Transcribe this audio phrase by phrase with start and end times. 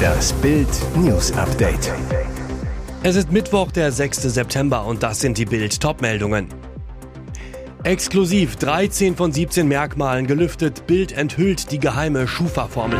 [0.00, 1.92] Das Bild News Update.
[3.02, 4.22] Es ist Mittwoch, der 6.
[4.22, 6.48] September und das sind die Bild Topmeldungen.
[7.82, 12.98] Exklusiv 13 von 17 Merkmalen gelüftet, Bild enthüllt die geheime Schufa-Formel.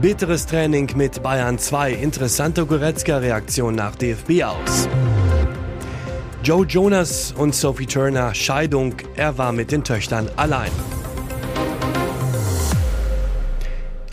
[0.00, 4.88] Bitteres Training mit Bayern 2, interessante Goretzka-Reaktion nach DFB aus.
[6.42, 10.72] Joe Jonas und Sophie Turner, Scheidung, er war mit den Töchtern allein.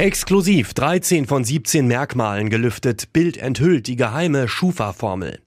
[0.01, 5.37] Exklusiv 13 von 17 Merkmalen gelüftet, Bild enthüllt die geheime Schufa-Formel.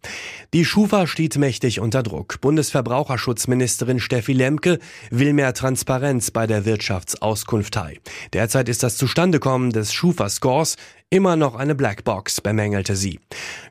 [0.54, 2.40] Die Schufa steht mächtig unter Druck.
[2.40, 4.78] Bundesverbraucherschutzministerin Steffi Lemke
[5.10, 7.98] will mehr Transparenz bei der Wirtschaftsauskunftei.
[8.32, 10.77] Derzeit ist das Zustandekommen des Schufa-Scores
[11.10, 13.18] immer noch eine Blackbox, bemängelte sie.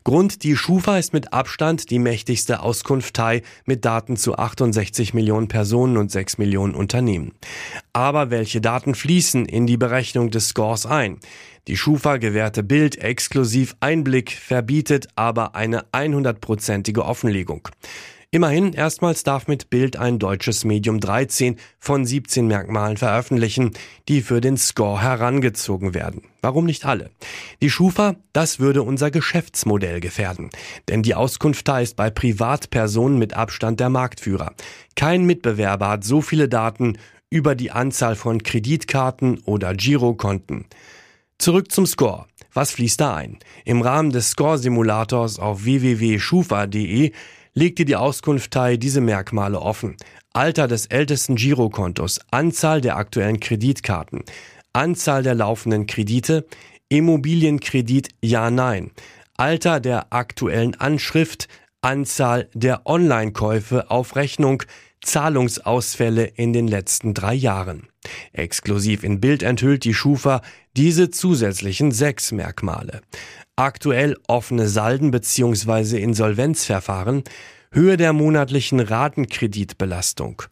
[0.03, 5.95] Grund, die Schufa ist mit Abstand die mächtigste Auskunftei mit Daten zu 68 Millionen Personen
[5.95, 7.31] und 6 Millionen Unternehmen.
[7.93, 11.19] Aber welche Daten fließen in die Berechnung des Scores ein?
[11.69, 17.69] Die Schufa gewährte Bild exklusiv Einblick, verbietet aber eine 100-prozentige Offenlegung.
[18.31, 23.71] Immerhin, erstmals darf mit Bild ein deutsches Medium 13 von 17 Merkmalen veröffentlichen,
[24.09, 26.23] die für den Score herangezogen werden.
[26.41, 27.11] Warum nicht alle?
[27.61, 30.49] Die Schufa, das würde unser Geschäftsmodell gefährden.
[30.89, 34.53] Denn die Auskunft ist bei Privatpersonen mit Abstand der Marktführer.
[34.97, 36.97] Kein Mitbewerber hat so viele Daten
[37.29, 40.65] über die Anzahl von Kreditkarten oder Girokonten.
[41.37, 42.25] Zurück zum Score.
[42.53, 43.39] Was fließt da ein?
[43.65, 47.11] Im Rahmen des Score-Simulators auf www.schufa.de
[47.53, 49.97] legte die Auskunftei diese Merkmale offen.
[50.33, 54.23] Alter des ältesten Girokontos, Anzahl der aktuellen Kreditkarten,
[54.73, 56.47] Anzahl der laufenden Kredite,
[56.89, 58.91] Immobilienkredit Ja-Nein,
[59.37, 61.47] Alter der aktuellen Anschrift,
[61.81, 64.63] Anzahl der Online-Käufe auf Rechnung,
[65.03, 67.87] Zahlungsausfälle in den letzten drei Jahren.
[68.33, 70.41] Exklusiv in Bild enthüllt die Schufa
[70.75, 73.01] diese zusätzlichen sechs Merkmale
[73.55, 76.01] aktuell offene Salden bzw.
[76.01, 77.23] Insolvenzverfahren,
[77.71, 80.43] Höhe der monatlichen Ratenkreditbelastung,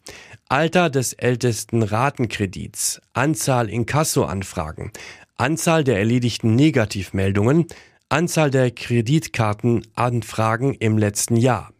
[0.48, 4.90] Alter des ältesten Ratenkredits, Anzahl Inkassoanfragen,
[5.36, 7.66] Anzahl der erledigten Negativmeldungen,
[8.08, 11.72] Anzahl der Kreditkartenanfragen im letzten Jahr.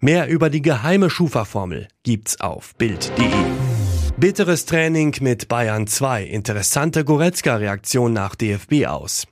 [0.00, 3.24] Mehr über die geheime Schufa-Formel gibt's auf Bild.de.
[4.18, 6.24] Bitteres Training mit Bayern 2.
[6.24, 9.26] Interessante Goretzka-Reaktion nach DFB aus.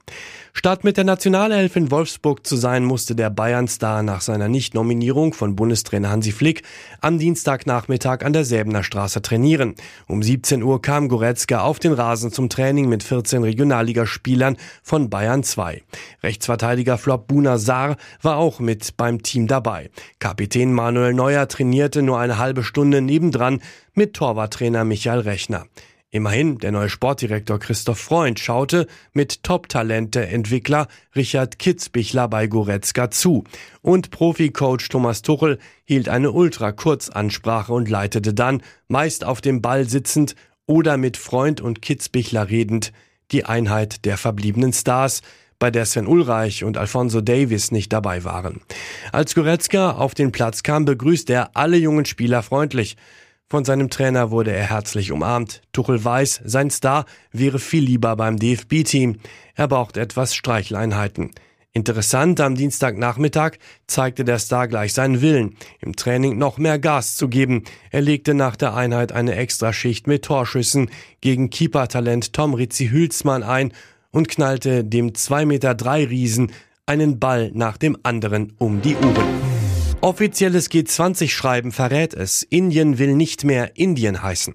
[0.57, 5.57] Statt mit der Nationalelf in Wolfsburg zu sein, musste der Bayern-Star nach seiner Nichtnominierung von
[5.57, 6.63] Bundestrainer Hansi Flick
[7.01, 9.75] am Dienstagnachmittag an der Säbener Straße trainieren.
[10.07, 15.43] Um 17 Uhr kam Goretzka auf den Rasen zum Training mit 14 Regionalligaspielern von Bayern
[15.43, 15.83] 2.
[16.23, 19.91] Rechtsverteidiger Flop Buna Saar war auch mit beim Team dabei.
[20.21, 23.61] Kapitän Manuel Neuer trainierte nur eine halbe Stunde nebendran
[23.93, 25.67] mit Torwarttrainer Michael Rechner.
[26.15, 30.87] Immerhin, der neue Sportdirektor Christoph Freund schaute mit Top-Talente-Entwickler
[31.17, 33.43] Richard Kitzbichler bei Goretzka zu.
[33.83, 40.37] Und Profi-Coach Thomas Tuchel hielt eine Ultra-Kurzansprache und leitete dann, meist auf dem Ball sitzend
[40.67, 42.93] oder mit Freund und Kitzbichler redend,
[43.33, 45.21] die Einheit der verbliebenen Stars,
[45.59, 48.61] bei der Sven Ulreich und Alfonso Davis nicht dabei waren.
[49.11, 52.97] Als Goretzka auf den Platz kam, begrüßte er alle jungen Spieler freundlich.
[53.51, 55.63] Von seinem Trainer wurde er herzlich umarmt.
[55.73, 59.19] Tuchel weiß, sein Star wäre viel lieber beim DFB-Team.
[59.55, 61.31] Er braucht etwas Streicheleinheiten.
[61.77, 67.29] Interessant, am Dienstagnachmittag zeigte der Star gleich seinen Willen, im Training noch mehr Gas zu
[67.29, 67.65] geben.
[67.91, 70.89] Er legte nach der Einheit eine Extraschicht mit Torschüssen
[71.21, 73.73] gegen Keeper-Talent Tom Rizzi Hülsmann ein
[74.13, 75.77] und knallte dem 2,3 Meter
[76.09, 76.53] Riesen
[76.87, 79.64] einen Ball nach dem anderen um die Uhren.
[80.05, 84.55] Offizielles G20-Schreiben verrät es, Indien will nicht mehr Indien heißen.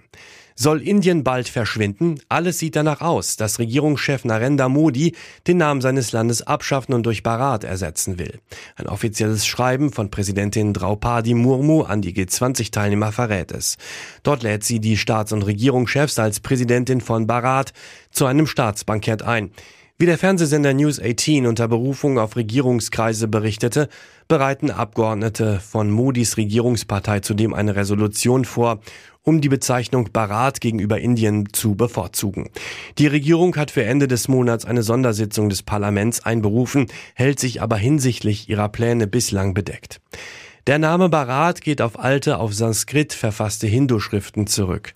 [0.53, 2.19] Soll Indien bald verschwinden?
[2.29, 5.15] Alles sieht danach aus, dass Regierungschef Narendra Modi
[5.47, 8.41] den Namen seines Landes abschaffen und durch Bharat ersetzen will.
[8.75, 13.77] Ein offizielles Schreiben von Präsidentin Draupadi Murmu an die G20-Teilnehmer verrät es.
[14.21, 17.73] Dort lädt sie die Staats- und Regierungschefs als Präsidentin von Bharat
[18.11, 19.49] zu einem Staatsbankett ein.
[20.01, 23.89] Wie der Fernsehsender News 18 unter Berufung auf Regierungskreise berichtete,
[24.29, 28.79] bereiten Abgeordnete von Modis Regierungspartei zudem eine Resolution vor,
[29.23, 32.49] um die Bezeichnung Bharat gegenüber Indien zu bevorzugen.
[32.97, 37.75] Die Regierung hat für Ende des Monats eine Sondersitzung des Parlaments einberufen, hält sich aber
[37.75, 39.99] hinsichtlich ihrer Pläne bislang bedeckt.
[40.65, 44.93] Der Name Bharat geht auf alte, auf Sanskrit verfasste Hindu-Schriften zurück.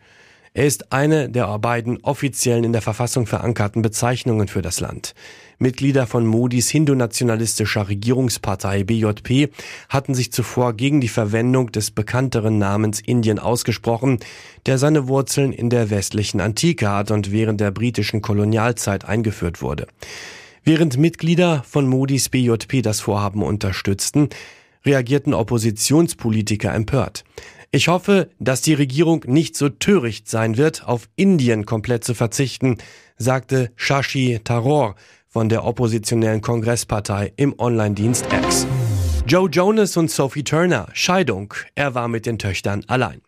[0.55, 5.15] Er ist eine der beiden offiziellen in der Verfassung verankerten Bezeichnungen für das Land.
[5.57, 9.50] Mitglieder von Modis hindu-nationalistischer Regierungspartei BJP
[9.89, 14.19] hatten sich zuvor gegen die Verwendung des bekannteren Namens Indien ausgesprochen,
[14.67, 19.88] der seine Wurzeln in der westlichen Antike hat und während der britischen Kolonialzeit eingeführt wurde.
[20.63, 24.29] Während Mitglieder von Modis BJP das Vorhaben unterstützten,
[24.85, 27.23] reagierten Oppositionspolitiker empört.
[27.75, 32.77] Ich hoffe, dass die Regierung nicht so töricht sein wird, auf Indien komplett zu verzichten,
[33.17, 34.93] sagte Shashi Tharoor
[35.27, 38.67] von der oppositionellen Kongresspartei im Online-Dienst X.
[39.25, 41.55] Joe Jonas und Sophie Turner, Scheidung.
[41.73, 43.23] Er war mit den Töchtern allein.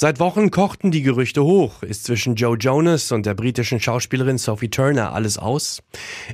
[0.00, 1.82] Seit Wochen kochten die Gerüchte hoch.
[1.82, 5.82] Ist zwischen Joe Jonas und der britischen Schauspielerin Sophie Turner alles aus?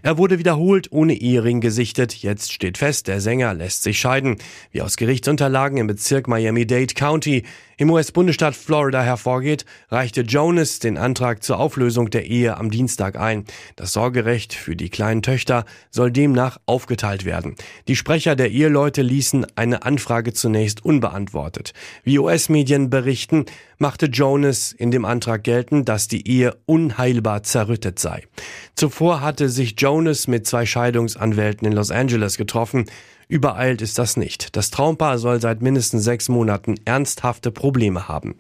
[0.03, 2.15] Er wurde wiederholt ohne Ehering gesichtet.
[2.15, 4.37] Jetzt steht fest, der Sänger lässt sich scheiden.
[4.71, 7.45] Wie aus Gerichtsunterlagen im Bezirk Miami-Dade County
[7.77, 13.45] im US-Bundesstaat Florida hervorgeht, reichte Jonas den Antrag zur Auflösung der Ehe am Dienstag ein.
[13.77, 17.57] Das Sorgerecht für die kleinen Töchter soll demnach aufgeteilt werden.
[17.89, 21.73] Die Sprecher der Eheleute ließen eine Anfrage zunächst unbeantwortet.
[22.03, 23.47] Wie US-Medien berichten,
[23.79, 28.23] machte Jonas in dem Antrag geltend, dass die Ehe unheilbar zerrüttet sei.
[28.75, 32.87] Zuvor hatte sich Jonas mit zwei Scheidungsanwälten in Los Angeles getroffen.
[33.29, 34.57] Übereilt ist das nicht.
[34.57, 38.37] Das Traumpaar soll seit mindestens sechs Monaten ernsthafte Probleme haben.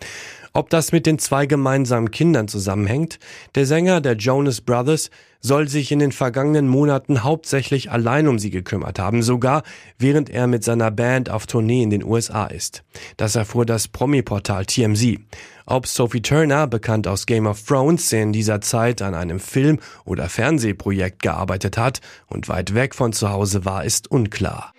[0.56, 3.18] Ob das mit den zwei gemeinsamen Kindern zusammenhängt?
[3.56, 5.10] Der Sänger der Jonas Brothers
[5.40, 9.64] soll sich in den vergangenen Monaten hauptsächlich allein um sie gekümmert haben, sogar
[9.98, 12.84] während er mit seiner Band auf Tournee in den USA ist.
[13.16, 15.18] Das erfuhr das Promi-Portal TMZ.
[15.66, 20.28] Ob Sophie Turner, bekannt aus Game of Thrones, in dieser Zeit an einem Film- oder
[20.28, 24.72] Fernsehprojekt gearbeitet hat und weit weg von zu Hause war, ist unklar.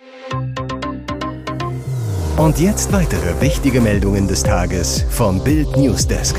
[2.36, 6.36] Und jetzt weitere wichtige Meldungen des Tages vom Bild Newsdesk.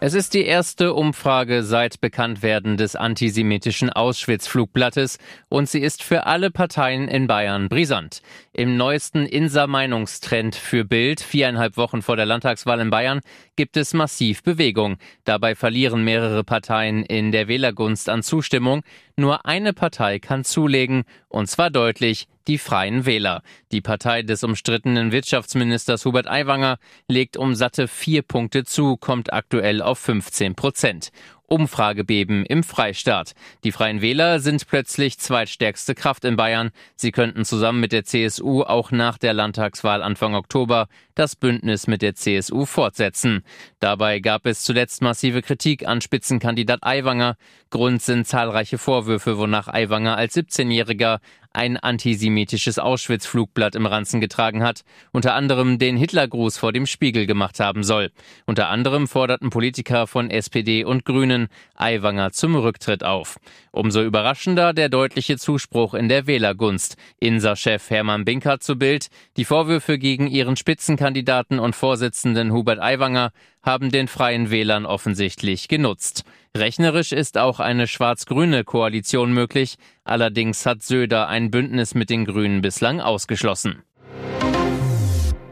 [0.00, 5.18] Es ist die erste Umfrage seit Bekanntwerden des antisemitischen Auschwitz-Flugblattes
[5.50, 8.22] und sie ist für alle Parteien in Bayern brisant.
[8.52, 13.20] Im neuesten Insa-Meinungstrend für Bild, viereinhalb Wochen vor der Landtagswahl in Bayern,
[13.54, 14.96] gibt es massiv Bewegung.
[15.24, 18.82] Dabei verlieren mehrere Parteien in der Wählergunst an Zustimmung.
[19.16, 23.42] Nur eine Partei kann zulegen, und zwar deutlich, die Freien Wähler.
[23.70, 26.78] Die Partei des umstrittenen Wirtschaftsministers Hubert Aiwanger
[27.08, 31.10] legt um satte vier Punkte zu, kommt aktuell auf 15 Prozent.
[31.52, 33.34] Umfragebeben im Freistaat.
[33.62, 36.70] Die Freien Wähler sind plötzlich zweitstärkste Kraft in Bayern.
[36.96, 42.00] Sie könnten zusammen mit der CSU auch nach der Landtagswahl Anfang Oktober das Bündnis mit
[42.00, 43.44] der CSU fortsetzen.
[43.80, 47.36] Dabei gab es zuletzt massive Kritik an Spitzenkandidat Aiwanger.
[47.68, 51.18] Grund sind zahlreiche Vorwürfe, wonach Aiwanger als 17-Jähriger
[51.52, 54.82] ein antisemitisches Auschwitz-Flugblatt im Ranzen getragen hat,
[55.12, 58.10] unter anderem den Hitlergruß vor dem Spiegel gemacht haben soll.
[58.46, 61.41] Unter anderem forderten Politiker von SPD und Grünen
[61.74, 63.38] Aiwanger zum Rücktritt auf.
[63.70, 66.96] Umso überraschender der deutliche Zuspruch in der Wählergunst.
[67.20, 73.90] Insa-Chef Hermann Binkert zu Bild, die Vorwürfe gegen ihren Spitzenkandidaten und Vorsitzenden Hubert Aiwanger haben
[73.90, 76.24] den Freien Wählern offensichtlich genutzt.
[76.56, 82.60] Rechnerisch ist auch eine schwarz-grüne Koalition möglich, allerdings hat Söder ein Bündnis mit den Grünen
[82.60, 83.82] bislang ausgeschlossen.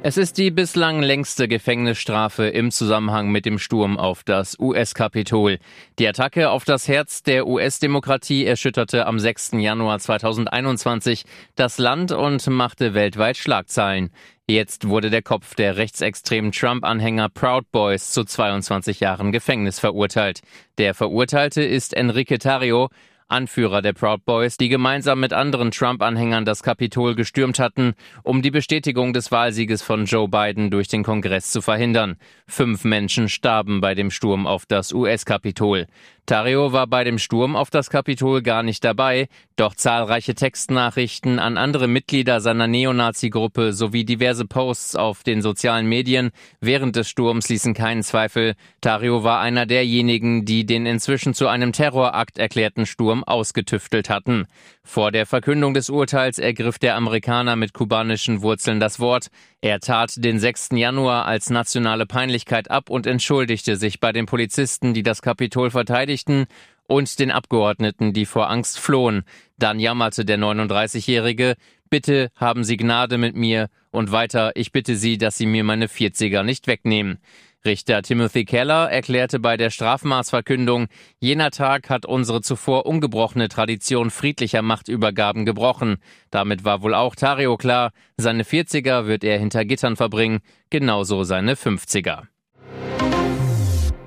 [0.03, 5.59] Es ist die bislang längste Gefängnisstrafe im Zusammenhang mit dem Sturm auf das US-Kapitol.
[5.99, 9.51] Die Attacke auf das Herz der US-Demokratie erschütterte am 6.
[9.59, 11.25] Januar 2021
[11.55, 14.09] das Land und machte weltweit Schlagzeilen.
[14.49, 20.41] Jetzt wurde der Kopf der rechtsextremen Trump-Anhänger Proud Boys zu 22 Jahren Gefängnis verurteilt.
[20.79, 22.89] Der Verurteilte ist Enrique Tario,
[23.31, 28.51] Anführer der Proud Boys, die gemeinsam mit anderen Trump-Anhängern das Kapitol gestürmt hatten, um die
[28.51, 32.17] Bestätigung des Wahlsieges von Joe Biden durch den Kongress zu verhindern.
[32.47, 35.87] Fünf Menschen starben bei dem Sturm auf das US-Kapitol.
[36.31, 41.59] Tario war bei dem Sturm auf das Kapitol gar nicht dabei, doch zahlreiche Textnachrichten an
[41.59, 47.75] andere Mitglieder seiner Neonazi-Gruppe sowie diverse Posts auf den sozialen Medien während des Sturms ließen
[47.75, 54.09] keinen Zweifel, Tario war einer derjenigen, die den inzwischen zu einem Terrorakt erklärten Sturm ausgetüftelt
[54.09, 54.47] hatten.
[54.83, 59.29] Vor der Verkündung des Urteils ergriff der Amerikaner mit kubanischen Wurzeln das Wort.
[59.61, 60.71] Er tat den 6.
[60.73, 66.47] Januar als nationale Peinlichkeit ab und entschuldigte sich bei den Polizisten, die das Kapitol verteidigten
[66.87, 69.23] und den Abgeordneten, die vor Angst flohen.
[69.59, 71.55] Dann jammerte der 39-Jährige,
[71.89, 75.87] bitte haben Sie Gnade mit mir und weiter, ich bitte Sie, dass Sie mir meine
[75.87, 77.19] 40er nicht wegnehmen.
[77.63, 80.87] Richter Timothy Keller erklärte bei der Strafmaßverkündung,
[81.19, 85.99] jener Tag hat unsere zuvor ungebrochene Tradition friedlicher Machtübergaben gebrochen.
[86.31, 90.41] Damit war wohl auch Tario klar, seine 40er wird er hinter Gittern verbringen,
[90.71, 92.29] genauso seine 50er.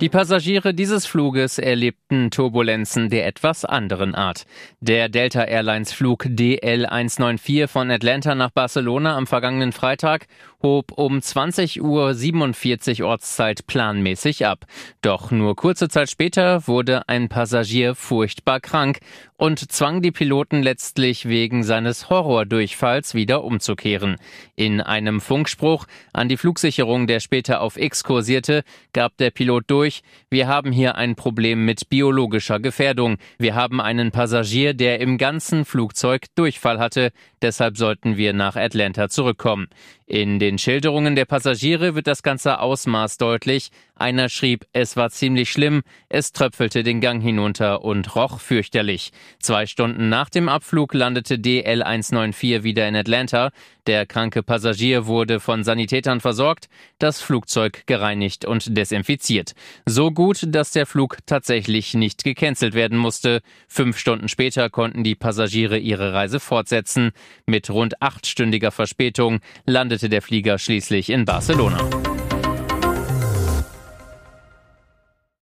[0.04, 4.44] Die Passagiere dieses Fluges erlebten Turbulenzen der etwas anderen Art.
[4.82, 10.26] Der Delta Airlines Flug DL194 von Atlanta nach Barcelona am vergangenen Freitag
[10.64, 14.66] hob um 20.47 Uhr Ortszeit planmäßig ab.
[15.02, 19.00] Doch nur kurze Zeit später wurde ein Passagier furchtbar krank
[19.44, 24.16] und zwang die Piloten letztlich wegen seines Horrordurchfalls wieder umzukehren.
[24.56, 30.02] In einem Funkspruch an die Flugsicherung, der später auf X kursierte, gab der Pilot durch,
[30.30, 33.18] wir haben hier ein Problem mit biologischer Gefährdung.
[33.38, 39.10] Wir haben einen Passagier, der im ganzen Flugzeug Durchfall hatte, deshalb sollten wir nach Atlanta
[39.10, 39.68] zurückkommen.
[40.06, 43.72] In den Schilderungen der Passagiere wird das ganze Ausmaß deutlich.
[44.04, 49.14] Einer schrieb, es war ziemlich schlimm, es tröpfelte den Gang hinunter und roch fürchterlich.
[49.40, 53.52] Zwei Stunden nach dem Abflug landete DL 194 wieder in Atlanta.
[53.88, 56.68] Der kranke Passagier wurde von Sanitätern versorgt,
[57.00, 59.54] das Flugzeug gereinigt und desinfiziert.
[59.86, 63.42] So gut, dass der Flug tatsächlich nicht gecancelt werden musste.
[63.70, 67.12] Fünf Stunden später konnten die Passagiere ihre Reise fortsetzen.
[67.46, 71.80] Mit rund achtstündiger Verspätung landete der Flieger schließlich in Barcelona.